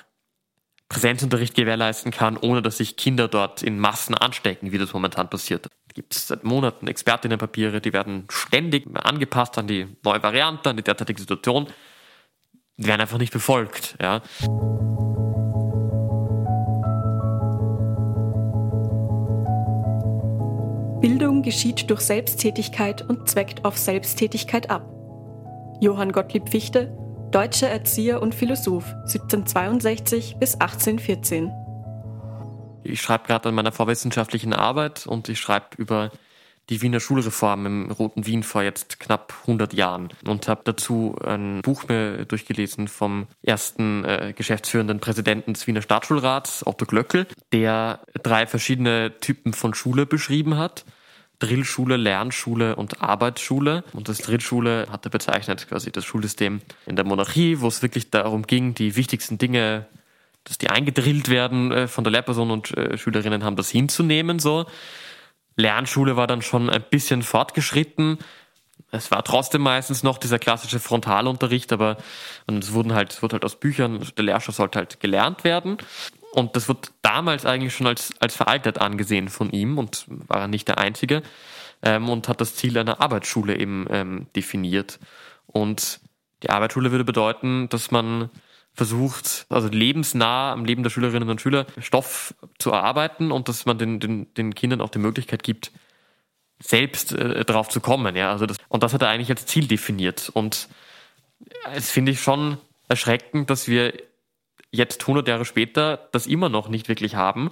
[0.88, 5.68] Präsenzunterricht gewährleisten kann, ohne dass sich Kinder dort in Massen anstecken, wie das momentan passiert
[5.98, 10.84] gibt es seit Monaten Expertinnenpapiere, die werden ständig angepasst an die neue Variante, an die
[10.84, 11.66] derzeitige Situation.
[12.76, 13.96] Die werden einfach nicht befolgt.
[14.00, 14.22] Ja.
[21.18, 24.88] Bildung geschieht durch Selbsttätigkeit und zweckt auf Selbsttätigkeit ab.
[25.80, 26.96] Johann Gottlieb Fichte,
[27.32, 31.50] deutscher Erzieher und Philosoph, 1762 bis 1814
[32.84, 36.10] ich schreibe gerade an meiner vorwissenschaftlichen Arbeit und ich schreibe über
[36.70, 41.60] die Wiener Schulreform im Roten Wien vor jetzt knapp 100 Jahren und habe dazu ein
[41.62, 48.46] Buch mir durchgelesen vom ersten äh, geschäftsführenden Präsidenten des Wiener Staatsschulrats, Otto Glöckel, der drei
[48.46, 50.86] verschiedene Typen von Schule beschrieben hat.
[51.38, 53.84] Drillschule, Lernschule und Arbeitsschule.
[53.92, 58.10] Und das Drillschule hat er bezeichnet quasi das Schulsystem in der Monarchie, wo es wirklich
[58.10, 59.86] darum ging, die wichtigsten Dinge
[60.48, 64.66] dass die eingedrillt werden äh, von der Lehrperson und äh, Schülerinnen haben das hinzunehmen so.
[65.56, 68.18] Lernschule war dann schon ein bisschen fortgeschritten.
[68.90, 71.98] Es war trotzdem meistens noch dieser klassische Frontalunterricht, aber
[72.46, 75.76] es wurden halt, es wurde halt aus Büchern, der Lehrstoff sollte halt gelernt werden.
[76.38, 80.46] Und das wird damals eigentlich schon als, als veraltet angesehen von ihm und war er
[80.46, 81.22] nicht der Einzige
[81.82, 85.00] ähm, und hat das Ziel einer Arbeitsschule eben ähm, definiert.
[85.46, 85.98] Und
[86.44, 88.30] die Arbeitsschule würde bedeuten, dass man
[88.72, 93.76] versucht, also lebensnah am Leben der Schülerinnen und Schüler Stoff zu erarbeiten und dass man
[93.76, 95.72] den, den, den Kindern auch die Möglichkeit gibt,
[96.60, 98.14] selbst äh, drauf zu kommen.
[98.14, 98.30] Ja?
[98.30, 100.30] Also das, und das hat er eigentlich als Ziel definiert.
[100.32, 100.68] Und
[101.74, 103.92] es finde ich schon erschreckend, dass wir
[104.70, 107.50] jetzt 100 Jahre später das immer noch nicht wirklich haben,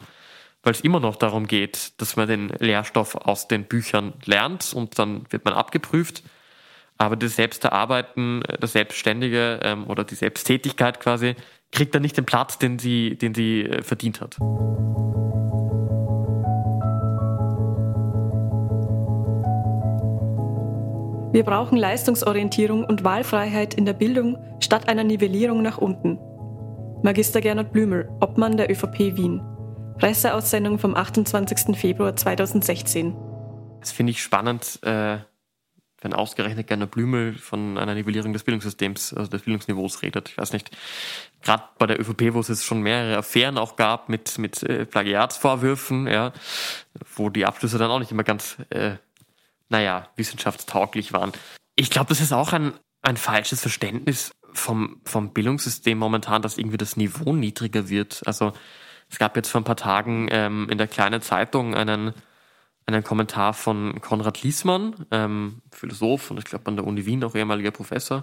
[0.62, 4.98] weil es immer noch darum geht, dass man den Lehrstoff aus den Büchern lernt und
[4.98, 6.22] dann wird man abgeprüft
[6.98, 11.34] aber das Selbsterarbeiten, das Selbstständige ähm, oder die Selbsttätigkeit quasi,
[11.72, 14.38] kriegt dann nicht den Platz, den sie, den sie äh, verdient hat.
[21.32, 26.18] Wir brauchen Leistungsorientierung und Wahlfreiheit in der Bildung statt einer Nivellierung nach unten.
[27.06, 29.40] Magister Gernot Blümel, Obmann der ÖVP Wien.
[29.96, 31.78] Presseaussendung vom 28.
[31.78, 33.14] Februar 2016.
[33.78, 35.18] Das finde ich spannend, äh,
[36.00, 40.30] wenn ausgerechnet Gernot Blümel von einer Nivellierung des Bildungssystems, also des Bildungsniveaus redet.
[40.30, 40.76] Ich weiß nicht,
[41.42, 46.08] gerade bei der ÖVP, wo es schon mehrere Affären auch gab mit, mit äh, Plagiatsvorwürfen,
[46.08, 46.32] ja,
[47.14, 48.96] wo die Abschlüsse dann auch nicht immer ganz, äh,
[49.68, 51.30] naja, wissenschaftstauglich waren.
[51.76, 56.76] Ich glaube, das ist auch ein, ein falsches Verständnis vom, vom Bildungssystem momentan, dass irgendwie
[56.76, 58.22] das Niveau niedriger wird.
[58.26, 58.52] Also
[59.08, 62.12] es gab jetzt vor ein paar Tagen ähm, in der kleinen Zeitung einen,
[62.86, 67.34] einen Kommentar von Konrad Liesmann, ähm, Philosoph und ich glaube an der Uni Wien auch
[67.34, 68.22] ehemaliger Professor,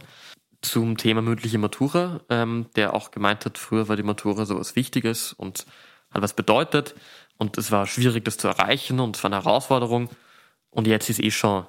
[0.62, 4.76] zum Thema mündliche Matura, ähm, der auch gemeint hat, früher war die Matura so was
[4.76, 5.65] Wichtiges und
[6.10, 6.96] hat was bedeutet
[7.38, 10.10] und es war schwierig, das zu erreichen und es war eine Herausforderung
[10.69, 11.65] und jetzt ist eh schon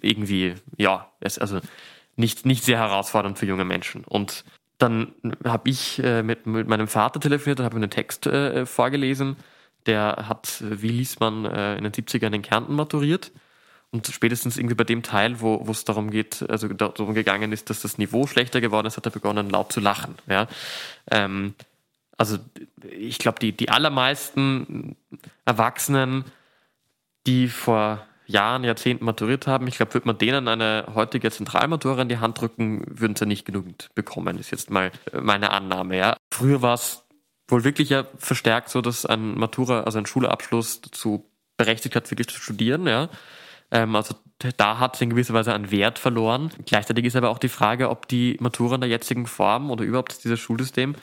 [0.00, 1.60] irgendwie, ja, es, also
[2.16, 4.04] nicht, nicht sehr herausfordernd für junge Menschen.
[4.04, 4.44] Und
[4.78, 5.12] dann
[5.44, 9.36] habe ich äh, mit, mit meinem Vater telefoniert und habe einen Text äh, vorgelesen.
[9.86, 13.32] Der hat, wie liest man, äh, in den 70ern in Kärnten maturiert.
[13.92, 17.80] Und spätestens irgendwie bei dem Teil, wo es darum geht, also darum gegangen ist, dass
[17.80, 20.16] das Niveau schlechter geworden ist, hat er begonnen, laut zu lachen.
[20.26, 20.48] Ja?
[21.10, 21.54] Ähm,
[22.18, 22.38] also
[22.90, 24.96] ich glaube, die, die allermeisten
[25.44, 26.24] Erwachsenen,
[27.26, 29.66] die vor Jahren, Jahrzehnten maturiert haben.
[29.66, 33.44] Ich glaube, würde man denen eine heutige Zentralmatura in die Hand drücken, würden sie nicht
[33.44, 35.96] genügend bekommen, ist jetzt mal meine Annahme.
[35.96, 36.16] Ja.
[36.32, 37.04] Früher war es
[37.48, 41.24] wohl wirklich ja verstärkt so, dass ein Matura, also ein Schulabschluss dazu
[41.56, 42.86] berechtigt hat, wirklich zu studieren.
[42.86, 43.08] Ja.
[43.70, 44.14] Ähm, also
[44.56, 46.50] da hat es in gewisser Weise an Wert verloren.
[46.66, 50.22] Gleichzeitig ist aber auch die Frage, ob die Matura in der jetzigen Form oder überhaupt
[50.24, 50.94] dieses Schulsystem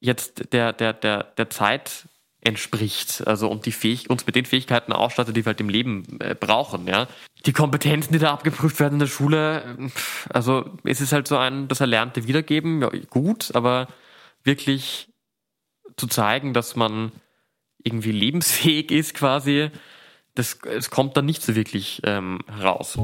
[0.00, 2.08] jetzt der, der, der, der Zeit
[2.46, 3.26] entspricht.
[3.26, 6.34] Also und die Fähig uns mit den Fähigkeiten ausstattet, die wir halt im Leben äh,
[6.34, 7.08] brauchen, ja.
[7.44, 9.76] Die Kompetenzen, die da abgeprüft werden in der Schule,
[10.30, 13.88] also es ist halt so ein, das Erlernte wiedergeben, ja, gut, aber
[14.42, 15.08] wirklich
[15.96, 17.12] zu zeigen, dass man
[17.82, 19.70] irgendwie lebensfähig ist quasi,
[20.34, 22.98] das, es kommt dann nicht so wirklich ähm, raus.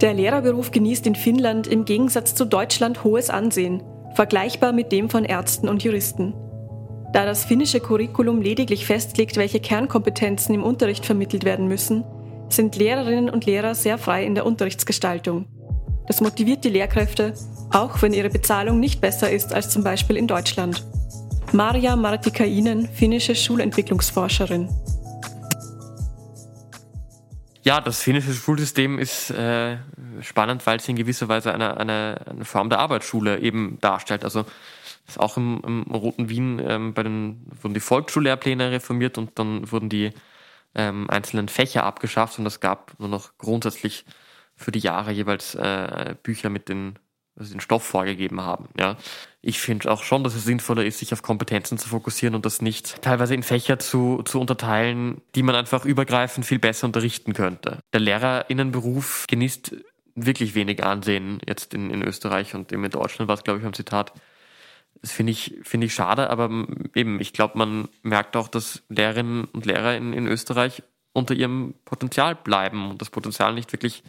[0.00, 3.82] Der Lehrerberuf genießt in Finnland im Gegensatz zu Deutschland hohes Ansehen,
[4.14, 6.32] vergleichbar mit dem von Ärzten und Juristen.
[7.12, 12.04] Da das finnische Curriculum lediglich festlegt, welche Kernkompetenzen im Unterricht vermittelt werden müssen,
[12.48, 15.46] sind Lehrerinnen und Lehrer sehr frei in der Unterrichtsgestaltung.
[16.06, 17.34] Das motiviert die Lehrkräfte,
[17.70, 20.84] auch wenn ihre Bezahlung nicht besser ist als zum Beispiel in Deutschland.
[21.52, 24.68] Maria Martikainen, finnische Schulentwicklungsforscherin.
[27.62, 29.76] Ja, das finnische Schulsystem ist äh,
[30.22, 34.24] spannend, weil es in gewisser Weise eine, eine, eine Form der Arbeitsschule eben darstellt.
[34.24, 34.46] Also
[35.06, 39.70] ist auch im, im Roten Wien ähm, bei den wurden die Volksschullehrpläne reformiert und dann
[39.70, 40.10] wurden die
[40.74, 44.06] ähm, einzelnen Fächer abgeschafft und es gab nur noch grundsätzlich
[44.56, 46.98] für die Jahre jeweils äh, Bücher mit den
[47.40, 48.68] also den Stoff vorgegeben haben.
[48.78, 48.96] Ja,
[49.42, 52.60] ich finde auch schon, dass es sinnvoller ist, sich auf Kompetenzen zu fokussieren und das
[52.60, 57.78] nicht teilweise in Fächer zu, zu unterteilen, die man einfach übergreifend viel besser unterrichten könnte.
[57.92, 59.74] Der Lehrerinnenberuf genießt
[60.14, 63.64] wirklich wenig Ansehen jetzt in, in Österreich und eben in Deutschland war es, glaube ich,
[63.64, 64.12] ein Zitat.
[65.00, 66.50] Das finde ich, finde ich schade, aber
[66.94, 70.82] eben, ich glaube, man merkt auch, dass Lehrerinnen und Lehrer in, in Österreich
[71.14, 74.02] unter ihrem Potenzial bleiben und das Potenzial nicht wirklich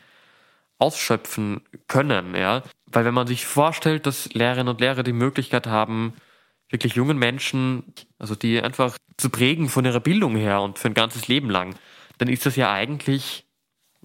[0.82, 2.64] ausschöpfen können, ja.
[2.86, 6.14] Weil wenn man sich vorstellt, dass Lehrerinnen und Lehrer die Möglichkeit haben,
[6.70, 10.94] wirklich jungen Menschen, also die einfach zu prägen von ihrer Bildung her und für ein
[10.94, 11.76] ganzes Leben lang,
[12.18, 13.46] dann ist das ja eigentlich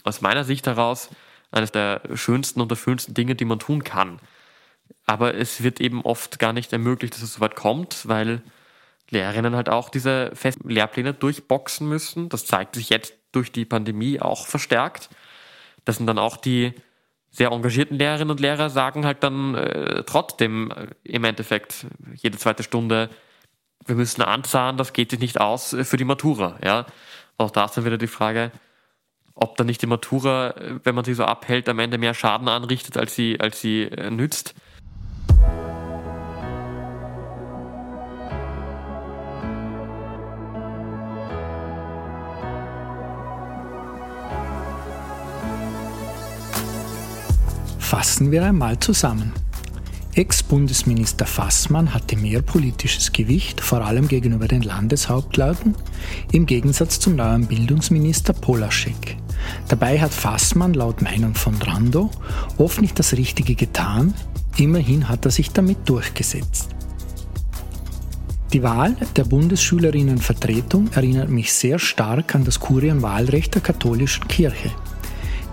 [0.04, 1.10] aus meiner Sicht heraus
[1.50, 4.20] eines der schönsten und erfüllendsten Dinge, die man tun kann.
[5.06, 8.42] Aber es wird eben oft gar nicht ermöglicht, dass es so weit kommt, weil
[9.10, 12.28] Lehrerinnen halt auch diese festen Lehrpläne durchboxen müssen.
[12.28, 15.08] Das zeigt sich jetzt durch die Pandemie auch verstärkt.
[15.86, 16.74] Das sind dann auch die
[17.30, 22.62] sehr engagierten Lehrerinnen und Lehrer sagen halt dann äh, trotzdem äh, im Endeffekt jede zweite
[22.62, 23.08] Stunde,
[23.84, 26.58] wir müssen anzahlen, das geht sich nicht aus für die Matura.
[26.62, 26.86] Ja?
[27.38, 28.50] Auch da ist dann wieder die Frage,
[29.34, 32.48] ob dann nicht die Matura, äh, wenn man sie so abhält, am Ende mehr Schaden
[32.48, 34.54] anrichtet, als sie, als sie äh, nützt.
[47.86, 49.32] Fassen wir einmal zusammen.
[50.12, 55.76] Ex-Bundesminister Fassmann hatte mehr politisches Gewicht, vor allem gegenüber den Landeshauptleuten,
[56.32, 59.16] im Gegensatz zum neuen Bildungsminister Polaschek.
[59.68, 62.10] Dabei hat Fassmann laut Meinung von Brando
[62.58, 64.14] oft nicht das Richtige getan,
[64.56, 66.70] immerhin hat er sich damit durchgesetzt.
[68.52, 74.72] Die Wahl der Bundesschülerinnenvertretung erinnert mich sehr stark an das Kurienwahlrecht der katholischen Kirche.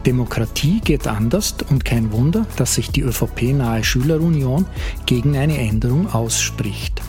[0.06, 4.66] Demokratie geht anders und kein Wunder, dass sich die ÖVP-nahe Schülerunion
[5.06, 7.02] gegen eine Änderung ausspricht.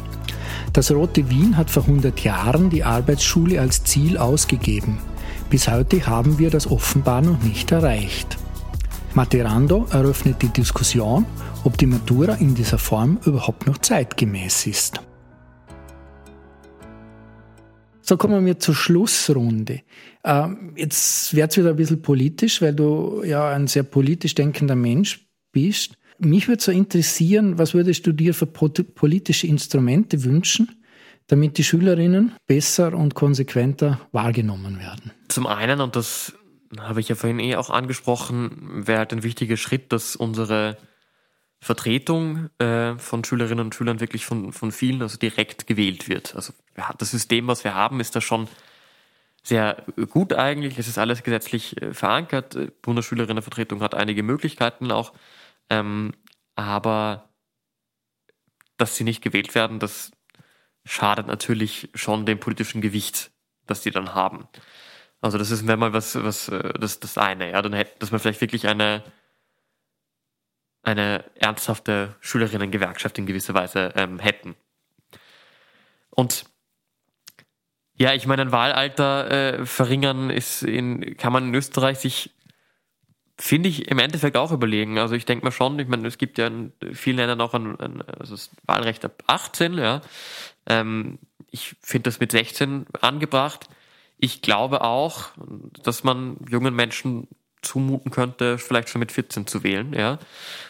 [0.72, 4.98] Das Rote Wien hat vor 100 Jahren die Arbeitsschule als Ziel ausgegeben.
[5.50, 8.38] Bis heute haben wir das offenbar noch nicht erreicht.
[9.14, 11.26] Materando eröffnet die Diskussion,
[11.62, 15.00] ob die Matura in dieser Form überhaupt noch zeitgemäß ist.
[18.06, 19.80] So kommen wir zur Schlussrunde.
[20.24, 25.26] Ähm, jetzt wird's wieder ein bisschen politisch, weil du ja ein sehr politisch denkender Mensch
[25.52, 25.96] bist.
[26.18, 30.84] Mich würde so interessieren, was würdest du dir für politische Instrumente wünschen,
[31.28, 35.12] damit die Schülerinnen besser und konsequenter wahrgenommen werden?
[35.28, 36.34] Zum einen, und das
[36.78, 40.76] habe ich ja vorhin eh auch angesprochen, wäre halt ein wichtiger Schritt, dass unsere
[41.64, 46.36] Vertretung äh, von Schülerinnen und Schülern wirklich von, von vielen also direkt gewählt wird.
[46.36, 46.52] Also
[46.98, 48.48] das System, was wir haben, ist da schon
[49.42, 50.78] sehr gut eigentlich.
[50.78, 52.54] Es ist alles gesetzlich äh, verankert.
[52.54, 55.14] Äh, Bundesschülerinnenvertretung hat einige Möglichkeiten auch.
[55.70, 56.12] Ähm,
[56.54, 57.30] aber
[58.76, 60.10] dass sie nicht gewählt werden, das
[60.84, 63.30] schadet natürlich schon dem politischen Gewicht,
[63.66, 64.48] das sie dann haben.
[65.22, 67.62] Also das ist mal was, was äh, das, das eine, ja.
[67.62, 69.02] Dann hätte, dass man vielleicht wirklich eine
[70.84, 74.54] eine ernsthafte Schülerinnengewerkschaft in gewisser Weise ähm, hätten.
[76.10, 76.44] Und
[77.96, 82.34] ja, ich meine, ein Wahlalter äh, verringern ist in, kann man in Österreich sich,
[83.38, 84.98] finde ich, im Endeffekt auch überlegen.
[84.98, 87.78] Also ich denke mal schon, ich meine, es gibt ja in vielen Ländern auch ein,
[87.78, 90.00] ein also das Wahlrecht ab 18, ja.
[90.66, 91.18] Ähm,
[91.50, 93.68] ich finde das mit 16 angebracht.
[94.18, 95.30] Ich glaube auch,
[95.82, 97.28] dass man jungen Menschen
[97.64, 99.92] zumuten könnte, vielleicht schon mit 14 zu wählen.
[99.92, 100.18] Ja,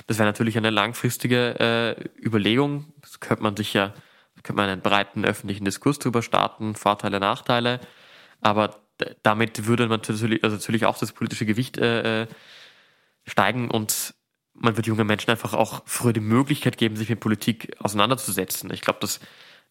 [0.06, 2.92] das wäre natürlich eine langfristige äh, Überlegung.
[3.00, 3.92] Das könnte man sich ja,
[4.42, 7.80] könnte man einen breiten öffentlichen Diskurs darüber starten, Vorteile, Nachteile.
[8.40, 8.80] Aber
[9.22, 12.26] damit würde man natürlich, also natürlich auch das politische Gewicht äh, äh,
[13.26, 14.14] steigen und
[14.54, 18.72] man wird jungen Menschen einfach auch früher die Möglichkeit geben, sich mit Politik auseinanderzusetzen.
[18.72, 19.18] Ich glaube, das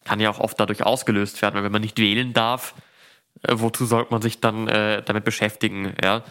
[0.04, 2.74] kann ja auch oft dadurch ausgelöst werden, weil wenn man nicht wählen darf,
[3.48, 5.94] wozu sollte man sich dann äh, damit beschäftigen?
[6.02, 6.22] Ja,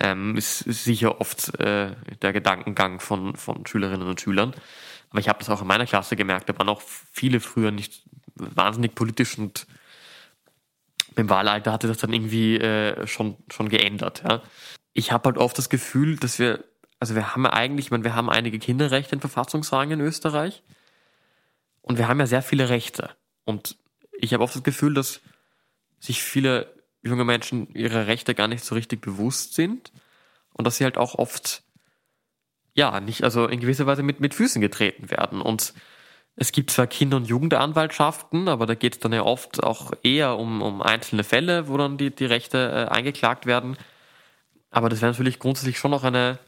[0.00, 1.92] ähm, ist, ist sicher oft äh,
[2.22, 4.54] der Gedankengang von von Schülerinnen und Schülern.
[5.10, 6.48] Aber ich habe das auch in meiner Klasse gemerkt.
[6.48, 8.02] Da waren auch viele früher nicht
[8.34, 9.66] wahnsinnig politisch und
[11.16, 14.22] im Wahlalter hatte das dann irgendwie äh, schon schon geändert.
[14.28, 14.42] Ja,
[14.92, 16.64] ich habe halt oft das Gefühl, dass wir
[17.00, 20.62] also wir haben ja eigentlich, ich meine, wir haben einige Kinderrechte in Verfassungsrang in Österreich
[21.80, 23.10] und wir haben ja sehr viele Rechte.
[23.44, 23.76] Und
[24.18, 25.20] ich habe oft das Gefühl, dass
[26.00, 29.92] sich viele junge Menschen ihrer Rechte gar nicht so richtig bewusst sind
[30.52, 31.62] und dass sie halt auch oft
[32.74, 35.74] ja nicht also in gewisser Weise mit mit Füßen getreten werden und
[36.40, 40.38] es gibt zwar Kinder- und Jugendanwaltschaften, aber da geht es dann ja oft auch eher
[40.38, 43.76] um, um einzelne Fälle, wo dann die, die Rechte äh, eingeklagt werden.
[44.70, 46.38] Aber das wäre natürlich grundsätzlich schon noch eine,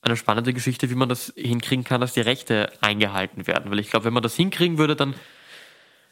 [0.00, 3.68] eine spannende Geschichte, wie man das hinkriegen kann, dass die Rechte eingehalten werden.
[3.68, 5.16] Weil ich glaube, wenn man das hinkriegen würde, dann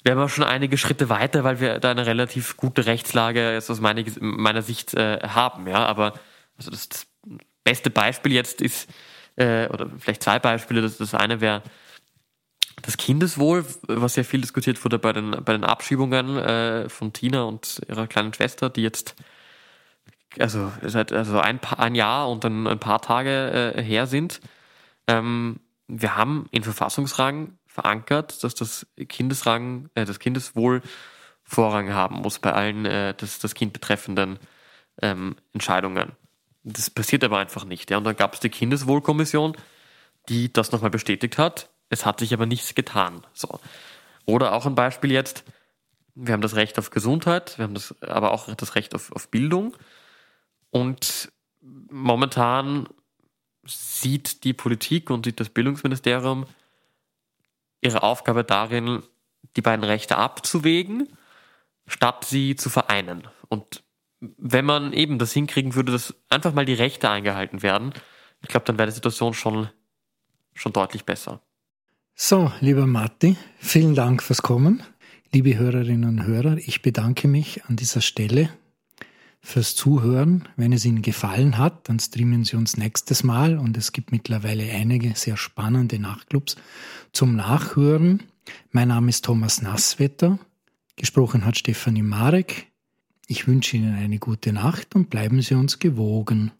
[0.04, 3.80] wären wir schon einige Schritte weiter, weil wir da eine relativ gute Rechtslage jetzt aus
[3.80, 5.66] meiner, meiner Sicht äh, haben.
[5.66, 6.14] Ja, aber
[6.56, 7.06] also das, das
[7.64, 8.88] beste Beispiel jetzt ist,
[9.36, 10.82] äh, oder vielleicht zwei Beispiele.
[10.82, 11.62] Das, das eine wäre
[12.82, 17.42] das Kindeswohl, was ja viel diskutiert wurde bei den, bei den Abschiebungen äh, von Tina
[17.42, 19.14] und ihrer kleinen Schwester, die jetzt
[20.38, 24.40] also seit also ein, paar, ein Jahr und dann ein paar Tage äh, her sind.
[25.08, 30.82] Ähm, wir haben in Verfassungsrang verankert, dass das Kindesrang, äh, das Kindeswohl
[31.42, 34.38] Vorrang haben muss bei allen äh, das, das Kind betreffenden
[35.02, 36.12] ähm, Entscheidungen.
[36.62, 37.90] Das passiert aber einfach nicht.
[37.90, 37.98] Ja.
[37.98, 39.56] Und dann gab es die Kindeswohlkommission,
[40.28, 41.70] die das nochmal bestätigt hat.
[41.88, 43.26] Es hat sich aber nichts getan.
[43.32, 43.58] So.
[44.26, 45.44] Oder auch ein Beispiel jetzt,
[46.14, 49.28] wir haben das Recht auf Gesundheit, wir haben das, aber auch das Recht auf, auf
[49.28, 49.76] Bildung.
[50.70, 52.88] Und momentan
[53.64, 56.46] sieht die Politik und sieht das Bildungsministerium
[57.80, 59.02] ihre Aufgabe darin,
[59.56, 61.08] die beiden Rechte abzuwägen,
[61.86, 63.26] statt sie zu vereinen.
[63.48, 63.82] Und
[64.20, 67.92] wenn man eben das hinkriegen würde, dass einfach mal die Rechte eingehalten werden,
[68.42, 69.68] ich glaube, dann wäre die Situation schon,
[70.54, 71.40] schon deutlich besser.
[72.14, 74.82] So, lieber Matti, vielen Dank fürs Kommen.
[75.32, 78.50] Liebe Hörerinnen und Hörer, ich bedanke mich an dieser Stelle
[79.42, 80.48] fürs Zuhören.
[80.56, 84.70] Wenn es Ihnen gefallen hat, dann streamen Sie uns nächstes Mal und es gibt mittlerweile
[84.70, 86.56] einige sehr spannende Nachtclubs
[87.12, 88.22] zum Nachhören.
[88.70, 90.38] Mein Name ist Thomas Nasswetter.
[90.96, 92.66] Gesprochen hat Stefanie Marek.
[93.26, 96.52] Ich wünsche Ihnen eine gute Nacht und bleiben Sie uns gewogen.